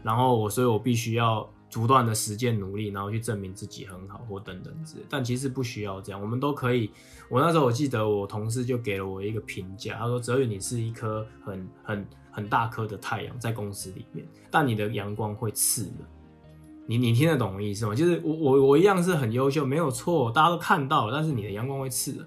[0.03, 5.05] 然后我所以我必须要不断的实践努力，然后去证明自己很好或等等之类。
[5.09, 6.91] 但其实不需要这样，我们都可以。
[7.29, 15.95] 我那时候我记得我同事就给了我一个评价，他说：“哲宇，你是一颗很很很大颗的太阳在公司里面，但你的阳光会刺人。”
[16.89, 17.95] 你你听得懂我意思吗？
[17.95, 22.27] 就是我我我一样是很优秀，没有错，大家都看到了，但是你的阳光会刺人。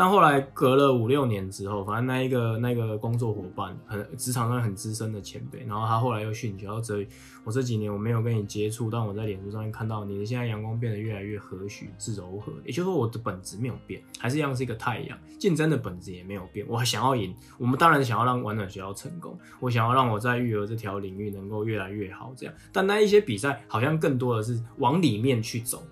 [0.00, 7.06] 但后来隔了五六年之后，反正那一个那个工作伙伴，很职场上很资深的前辈，然后他后来又训诫到这，
[7.44, 16.64] 我这几年我没有跟你接触，但我在脸书上面看到你的现在阳光变得越来越和煦、是柔和，也就是说我的本质没有变，还是一样是一个太阳，竞争的本质也没有变。
[16.66, 22.54] 我还想要赢，我们当然想要让玩转学校成功，我想要让我在育儿这条领域能够越来越好，这样。
[22.72, 25.82] 但那一些比赛好像更多的是往里面去走。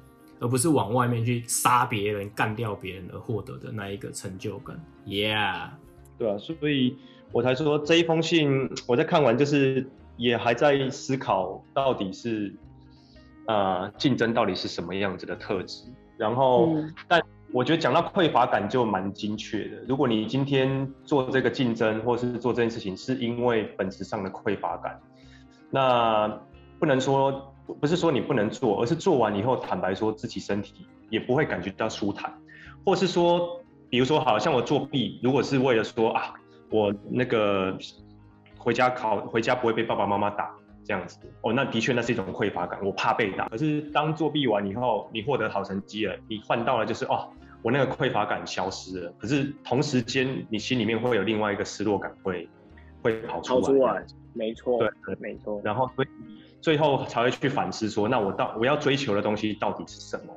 [0.40, 5.70] 而不是往外面去杀别人、干掉别人而获得的那一个成就感，Yeah，
[6.16, 6.96] 对啊，所以
[7.32, 9.84] 我才说这一封信，我在看完就是
[10.16, 12.54] 也还在思考到底是
[13.46, 15.84] 啊竞争到底是什么样子的特质。
[16.16, 17.20] 然后，嗯、但
[17.52, 19.82] 我觉得讲到匮乏感就蛮精确的。
[19.88, 25.00] 如果你今天做这个竞争或是做这件事情是因为本质上的匮乏感，
[25.70, 26.28] 那
[26.78, 27.54] 不能说。
[27.74, 32.32] 不是说你不能做，而是做完以后，坦白说自己身体也不会感觉到舒坦，
[32.84, 36.34] 或是说，比如说，好像我作弊，如果是为了说啊，
[36.70, 37.76] 我那个
[38.56, 40.50] 回家考回家不会被爸爸妈妈打
[40.84, 43.48] 这样子，哦，那的确那是一种匮乏感，我怕被打。
[43.48, 47.28] 可是当作弊完以后，你获得好成绩了，你换到了就是哦，
[47.62, 49.12] 我那个匮乏感消失了。
[49.18, 52.48] 可是同时间，你心里面会有另外一个失落感会
[53.02, 53.60] 会跑出来。
[53.60, 55.60] 跑出来，没错，对，没错。
[55.62, 56.08] 然后所以。
[56.60, 60.34] 最后才会去反思说，那我到我要追求的东西到底是什么？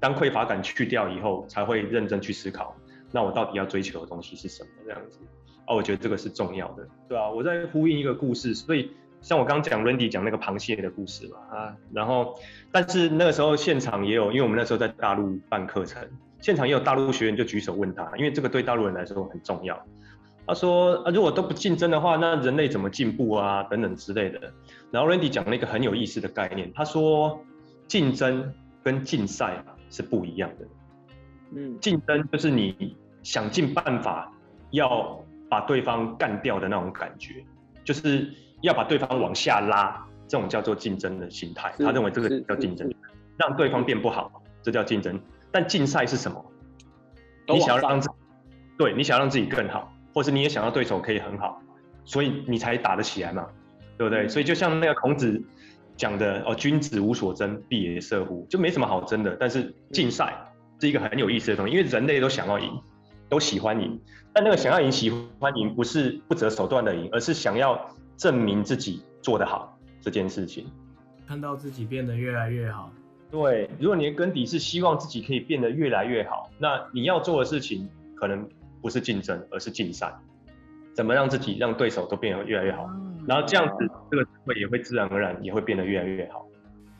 [0.00, 2.76] 当匮乏感去掉以后，才会认真去思考，
[3.10, 4.70] 那我到底要追求的东西是什么？
[4.84, 5.18] 这样子
[5.66, 8.90] 哦，我觉得这个是重要的，对啊，我在呼应一个故事，所以
[9.22, 12.38] 像我刚刚讲 Randy 讲那个螃蟹的故事嘛，啊，然后
[12.70, 16.06] 但是那个时候现场也有，因为我们那时候在大陆办课程，
[16.40, 19.82] 现场也有大陆学员就举手问他，因为这个对大陆人来说很重要。
[20.46, 23.62] 他说啊，如果都不竞争的话，那人类怎么进步啊？
[23.64, 24.40] 等等之类的。
[24.90, 27.40] 然后 Randy 讲了一个很有意思的概念，他说
[27.86, 28.52] 竞争
[28.82, 30.66] 跟竞赛是不一样的。
[31.56, 34.32] 嗯，竞争就是你想尽办法
[34.70, 37.44] 要把对方干掉的那种感觉，
[37.84, 38.30] 就是
[38.60, 41.72] 要把对方往下拉，这种叫做竞争的心态。
[41.78, 42.92] 他认为这个叫竞争，
[43.38, 45.18] 让对方变不好，这叫竞争。
[45.50, 46.44] 但竞赛是什么？
[47.46, 48.14] 你想要让自己，
[48.76, 49.92] 对，你想要让自己更好。
[50.14, 51.60] 或是你也想要对手可以很好，
[52.04, 53.46] 所以你才打得起来嘛，
[53.98, 54.28] 对不对？
[54.28, 55.42] 所以就像那个孔子
[55.96, 59.36] 讲的哦，君子无所争，必也射乎，就没什么好争的。
[59.40, 60.32] 但是竞赛
[60.80, 62.80] 是一个很有意思的东西，因为人类都想要赢，
[63.28, 64.00] 都喜欢赢。
[64.32, 70.66] 但那个想要赢、喜欢赢，不是不择手段的赢，而是想要证明自己做得好这件事情，
[71.26, 72.92] 看到自己变得越来越好。
[73.32, 78.48] 对，如果你的根底是希望自己可以变得越来越好，那你要做的事情可能。
[78.84, 80.14] 不是竞争，而是竞赛。
[80.92, 82.86] 怎么让自己、让对手都变得越来越好？
[83.26, 86.46] 然后这样子，这个会也会自然而然也会变得越来越好。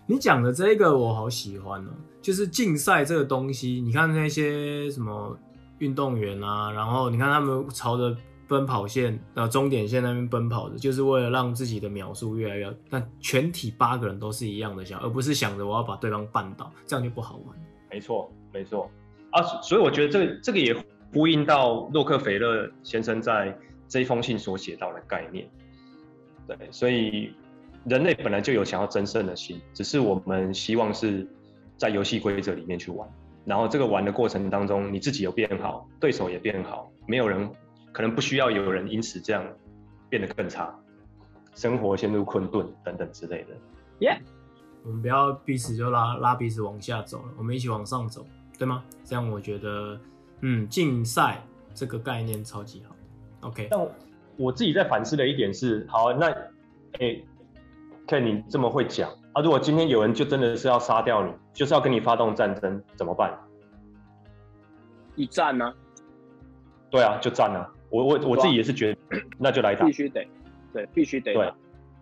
[0.07, 1.91] 你讲的这个我好喜欢哦，
[2.23, 3.83] 就是竞赛这个东西。
[3.83, 5.39] 你看那些什么
[5.77, 8.17] 运动员啊，然后你看他们朝着
[8.49, 12.75] 奔跑线、呃终点线那边奔跑的，就是为了让自己的秒数越来越。
[12.89, 17.57] 但全体八个人都是一样的想，而不是想着我要把对方绊倒，这样就不好玩。
[17.91, 18.91] 没错，没错
[19.31, 20.75] 啊，所以我觉得这个这个也。
[21.15, 25.49] 呼应到洛克菲勒先生在这一封信所写到的概念，
[26.49, 27.33] 对，所以
[27.85, 31.25] 人类本来就有想要争胜的心，只是我们希望是
[31.77, 33.09] 在游戏规则里面去玩，
[33.45, 37.49] 然后这个玩的过程当中，你自己有变好，对手也变好，没有人
[37.93, 39.47] 可能不需要有人因此这样
[40.09, 40.77] 变得更差，
[41.55, 43.55] 生活陷入困顿等等之类的。
[44.01, 44.19] 耶，
[44.83, 48.27] 我们不要彼此就拉拉彼此往下走了，我们一起往上走，
[48.59, 48.83] 对吗？
[49.05, 50.01] 这样我觉得。
[50.47, 52.95] 嗯，竞赛这个概念超级好。
[53.49, 53.81] OK，但
[54.37, 56.31] 我自己在反思的一点是，好，那
[57.01, 57.19] 哎，
[58.07, 63.35] 看、欸、你这么会讲啊，如果今天有人就真的是要杀掉你，就是要跟你发动战争，怎么办？
[65.17, 65.75] 一战呢、啊？
[66.91, 67.67] 对啊，就战啊！
[67.89, 69.01] 我我我自己也是觉得，
[69.39, 70.29] 那就来打，必须得，
[70.75, 71.53] 对，必须得，对，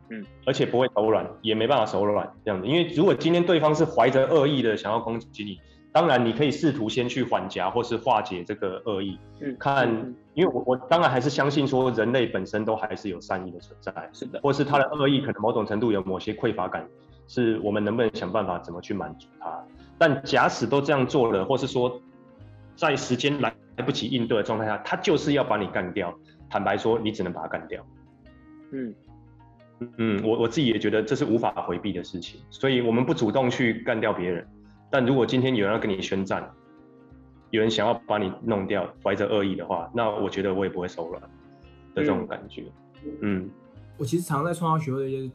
[0.08, 5.60] 嗯，而且不会手软，也没办法手软这样子，因为如果今天对方是怀着恶意的想要攻击你。
[5.92, 9.86] 当然，你可以试图先去缓夹或是化解这个恶意，嗯，看，
[10.32, 16.88] 因为我我当然还是相信说人类本身都还是有善意的存在，是的，或是他的恶意可能某种程度有某些匮乏感，
[17.28, 19.62] 是我们能不能想办法怎么去满足他？
[19.98, 22.00] 但假使都这样做了，或是说
[22.74, 26.12] 在时间来来不及应对的状态下，他就是要把你干掉。
[26.48, 27.84] 坦白说，你只能把他干掉。
[28.72, 28.94] 嗯
[29.98, 34.46] 嗯，我我自己也觉得这是无法回避的事情，所以我们不主动去干掉别人。
[34.92, 36.48] 但如果今天有人要跟你宣战，
[37.50, 41.28] 有人想要把你弄掉，怀着恶意的话，那我觉得我也不会手软的
[41.96, 42.64] 这种感觉。
[43.02, 43.50] 嗯，嗯，
[43.96, 45.32] 我其实常在创造学会的一些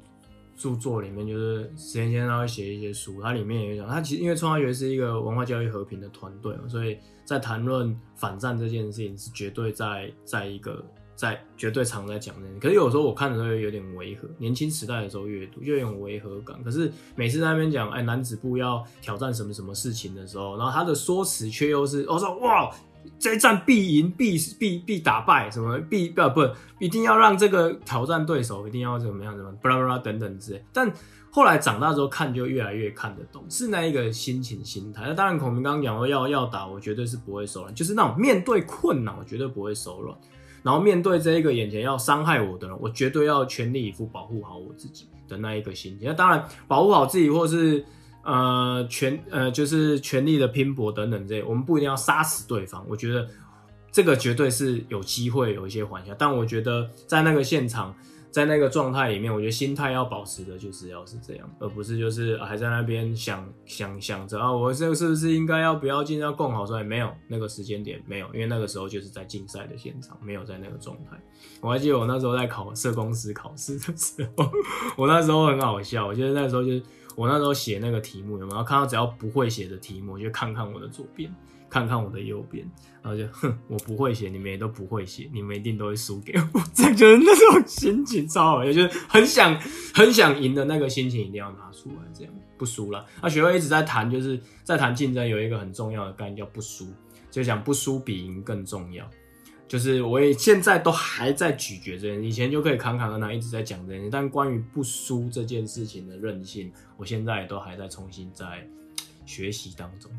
[0.55, 10.85] 著作里面，就是时间先生他会写一些书，它里面也有讲，他其实因为创造学是一个文化教育和平的团队嘛，所以在谈论反战这件事情是绝对在在一个。
[11.17, 14.27] 在绝对常在讲的，可是有时候我看的时候有点违和。
[14.37, 16.63] 年轻时代的时候阅读就有点违和感。
[16.63, 22.71] 可是每次在那边讲，哎，男子部要挑战什么什么事情的时候，然后他的说辞却又是，我说哇，
[23.17, 30.63] 这一战必赢，必必必打败，什么必不不，一定要让这个挑战对手一定要怎么样怎么样，巴拉巴拉等等之类。
[30.71, 30.93] 但
[31.31, 35.03] 后来长大之后看就越来越看得懂，是那一个心情心态。
[35.07, 40.15] 那当然，孔明刚刚讲说要要打，我绝对是不会手软，就是那种面对困难，我绝对不会手软。
[40.63, 46.07] 然后面对这一个眼前要伤害我的人，我绝对要全力以赴保护好我自己的那一个心情。
[46.07, 47.83] 那当然，保护好自己，或是
[48.23, 52.85] 呃全呃就是全力的拼搏等等这些，我们不一定要杀死对方。
[52.89, 53.27] 我觉得
[53.91, 57.95] 这个绝对是有机会有一些缓下，但我觉得在那个现场。
[58.29, 66.65] 在那个状态里面，我觉得心态要保持的就是要是这样，而不是就是还在那边想想想着啊，我这个是不是应该要不要尽量更好？
[66.65, 71.17] 所以没有那个时间点没有，因为那个时候就是在竞赛的现场，没有在那个状态。
[71.61, 74.51] 我还记得我那时候在考社工师考试的时候，
[74.95, 76.83] 我那时候很好笑，我觉得那时候就是
[77.15, 81.33] 我那时候写那个题目有没有看到只要不会写的题目，就看看我的左边。
[81.69, 82.69] 看看我的右边，
[83.01, 89.59] 然后就哼，我不会写，你们也都不会写，你们一定都会输给我， 这样就是那种心情超好，也就是很想
[89.93, 93.05] 很想赢的那个心情一定要拿出来，这样不输了。
[93.21, 96.87] 那学会一直在谈，就是在谈竞争，有一个很重要的概念叫不输，
[97.29, 99.09] 就讲不输比赢更重要。
[99.67, 104.09] 就是我也现在都还在咀嚼这件，以前就可以侃侃而谈，一直在讲这件事。
[104.09, 108.65] 但关于不输这件事情的韧性，我现在也都还在重新在
[109.25, 110.09] 学习当中，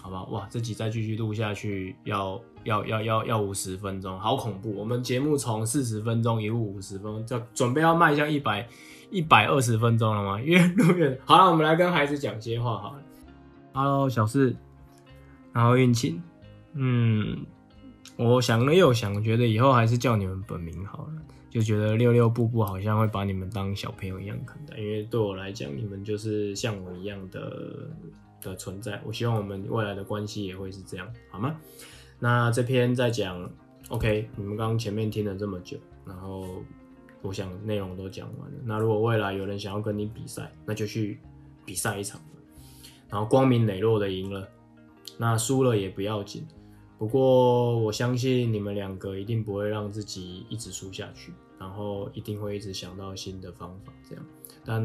[0.00, 0.22] 好吧？
[0.24, 4.72] 哇，这集再继续录下去，要要要要要五十分钟，好恐怖！
[4.74, 8.68] 我们节目从四十分钟一路五十分钟，就准备要迈向一百
[9.10, 10.40] 一百二十分钟了吗？
[10.40, 11.50] 越录越好了。
[11.50, 13.02] 我们来跟孩子讲些话好了。
[13.72, 14.54] Hello，小四，
[15.52, 16.20] 然后运气，
[16.74, 17.44] 嗯。
[18.16, 21.12] 我想了又想，觉得以后还是叫你们本名好了。
[21.50, 27.88] 就觉得六六步步好像会把你们当小朋友一样看待，因为对我来讲，你们就是像我一样的
[28.42, 29.00] 的存在。
[29.04, 31.56] 我希望我们未来的关系也会是这样，好吗？
[32.18, 33.50] 那这篇在讲
[33.88, 36.62] ，OK，你们刚刚前面听了这么久，然后
[37.22, 38.58] 我想内容都讲完了。
[38.64, 41.20] 那如果未来有人想要跟你比赛，那就去
[41.64, 42.20] 比赛一场，
[43.08, 44.48] 然后光明磊落的赢了，
[45.16, 46.46] 那输了也不要紧。
[46.98, 54.24] 不过我相信你们两个一定不会让自己一直输下去，然后一定会一直想到新的方法，这样。
[54.64, 54.82] 但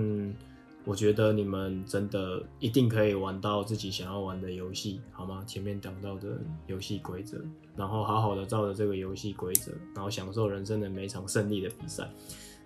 [0.86, 5.42] 我觉得你们真的一定可以玩到自己想要玩的游戏，好吗？
[5.48, 7.42] 前面讲到的游戏规则，
[7.76, 12.10] 然后好好的照着这个游戏规则，然后享受人生的每场胜利的比赛。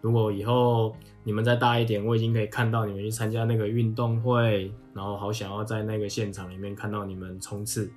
[0.02, 7.92] 如果以后你们再大一点，我已经可以看到你们去参加那个运动会，然后好想要在那个现场里面看到你们冲刺。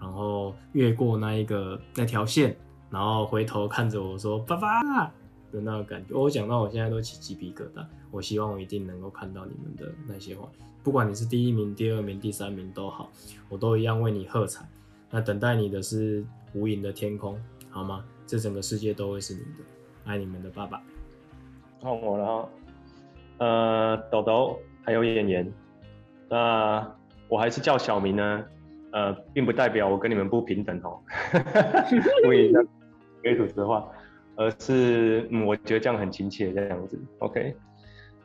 [0.00, 2.54] 然后越过那一个那条线，
[2.90, 5.10] 然后回头看着我说“爸爸”
[5.54, 7.86] 的那个感觉，我讲到我现在都起鸡皮疙瘩。
[8.10, 10.48] 我希望我一定能够看到你们的那些话，
[10.82, 13.10] 不管你是第一名、第二名、第三名都好，
[13.48, 14.68] 我都一样为你喝彩。
[15.10, 16.24] 那等待你的是
[16.54, 17.38] 无垠的天空，
[17.70, 18.04] 好吗？
[18.26, 19.64] 这整个世界都会是你的，
[20.04, 20.82] 爱你们的爸爸。
[21.80, 22.48] 换我了哈，
[23.38, 25.52] 呃，豆豆还有演员，
[26.28, 26.92] 那
[27.28, 28.44] 我还是叫小明呢。
[28.92, 31.00] 呃，并不代表我跟你们不平等哦，
[32.28, 32.64] 我也讲
[33.20, 33.84] 给主持话，
[34.36, 37.54] 而是嗯，我觉得这样很亲切这样子，OK。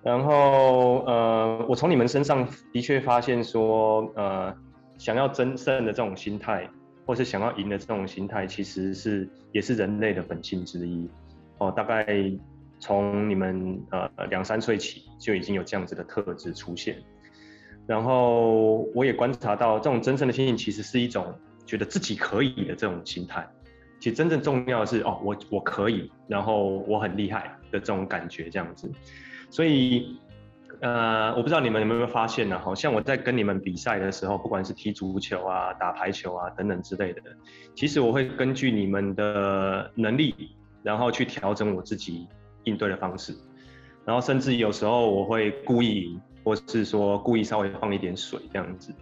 [0.01, 4.55] 然后呃，我从你们身上的确发现说，呃，
[4.97, 6.70] 想要争胜的这种心态，
[7.05, 11.10] 或是想要赢的这种心态，其实是也是人类的本性之一
[11.57, 11.70] 哦。
[11.70, 12.05] 大概
[12.80, 16.95] 从你们呃两三岁起就已经有这样子的特质出现。
[17.86, 21.34] 然后我也观察到，这种真正的心情其实是一种
[21.66, 23.45] 觉得自己可以的这种心态。
[24.00, 28.91] 其实真正重要的是，哦，我我可以，然后我很厉害的这种感觉，这样子。
[29.50, 30.20] 所以，
[30.82, 32.58] 呃，我不知道你们有没有发现呢？
[32.60, 37.22] 好像我在跟你们比赛的时候，不管是踢足球啊、打排球啊等等之类的，
[37.76, 42.28] 其实我会根据你们的能力，然后去调整我自己
[42.64, 43.36] 应对的方式。
[44.06, 46.20] 然后甚至有时候我会故意。
[46.41, 48.95] 或是说故意稍微放一点水这样子，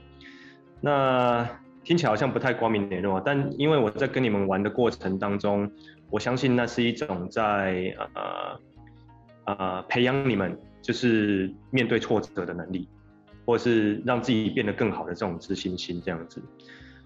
[0.81, 1.47] 那
[1.87, 5.71] 听起来好像不太光明磊落，但因为我在跟你们玩的过程当中，
[6.09, 8.59] 我相信那是一种在呃
[9.45, 12.89] 呃培养你们就是面对挫折的能力，
[13.45, 16.43] 或是让自己变得更好的这种自信心这样子，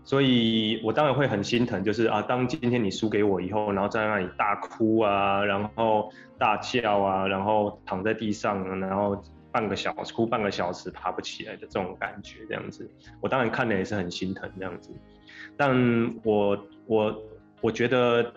[0.03, 9.23] 所以我当然会很心疼，就是啊，当今天你输给我以后，然后在那里大哭啊，然后大叫啊，然后躺在地上，然后。
[9.51, 12.89] 半个小时哭半个小时爬不起来的这种感觉，这样子，
[13.19, 14.89] 我当然看了也是很心疼这样子。
[15.57, 15.75] 但
[16.23, 17.23] 我我
[17.59, 18.33] 我觉得，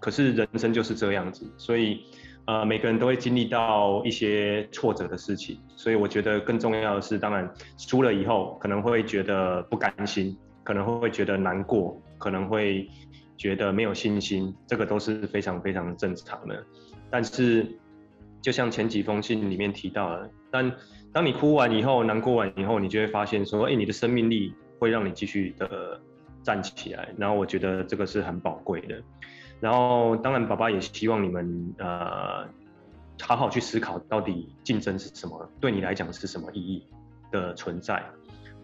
[0.00, 2.02] 可是人生就是这样子，所以
[2.46, 12.88] 呃每个人都会经历到一些挫折的事情，所以我觉得更重要的是，当然输了以后可能会觉得不甘心，可能会觉得难过，可能会
[13.36, 16.64] 觉得没有信心，这个都是非常非常正常的。
[17.10, 17.66] 但是
[18.40, 20.30] 就像前几封信里面提到的。
[20.54, 20.72] 但
[21.12, 26.00] 当你哭完以后，难过完以后，你就会发现说，哎、你的生命力会让你继续的
[26.44, 27.08] 站起来。
[27.18, 29.02] 然后我觉得这个是很宝贵的。
[29.58, 32.46] 然后当然，爸爸也希望你们呃，
[33.20, 36.86] 好好去思考，到底竞争是什么，对你来讲是什么意义
[37.32, 38.00] 的存在。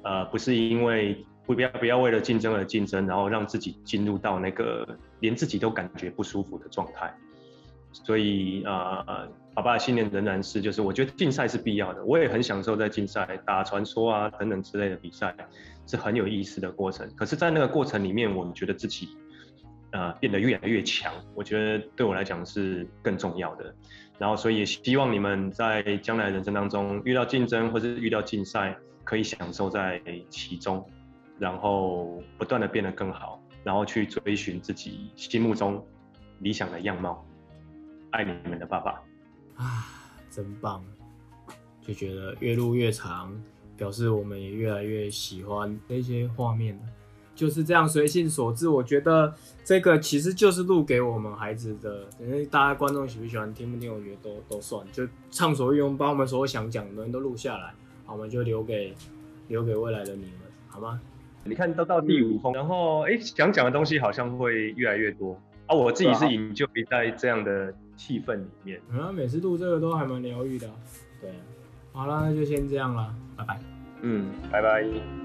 [0.05, 4.87] 呃，不是因为不要不要为了竞争而竞争，然后让自己进入到那个
[5.19, 7.13] 连自己都感觉不舒服的状态。
[7.93, 9.05] 所以啊。
[9.07, 15.35] 呃爸爸的信念仍然是，就是我觉得竞赛是必要的，我也很享受在竞赛打传说啊等等之类的比赛，
[15.89, 17.07] 是很有意思的过程。
[17.17, 19.09] 可是，在那个过程里面，我们觉得自己，
[19.91, 23.75] 呃，变得越来越强，我觉得对我来讲是更重要的。
[24.19, 30.89] 然后，所以也希望你们在将来人生当中遇到竞争或是遇到竞赛，可以享受在其中。
[31.41, 35.85] 然后不断的变得更好，然后去追寻自己心目中
[36.39, 37.27] 理想的样貌。
[38.11, 39.03] 爱你们的爸爸
[39.57, 39.87] 啊，
[40.31, 40.83] 真棒！
[41.81, 43.33] 就觉得越录越长，
[43.77, 46.83] 表示我们也越来越喜欢这些画面了。
[47.35, 49.33] 就是这样随性所致，我觉得
[49.65, 52.07] 这个其实就是录给我们孩子的。
[52.21, 57.73] 因为大家观众喜不喜欢听不听，我觉得都都算，就畅所欲言，把我们所有想讲的人都录下来，
[58.05, 58.95] 好，我们就留给
[59.49, 60.33] 留给未来的你们，
[60.69, 61.01] 好吗？
[61.43, 65.75] 你看都到第五封，然后哎，想讲的东西好像会越来越多啊。
[65.75, 70.67] 我自己是营救在这样的气氛里面，啊，每次录这个都还蛮疗愈的。
[71.21, 71.35] 对，
[71.93, 73.61] 好了，那就先这样了，拜拜。
[74.01, 75.20] 嗯，拜拜。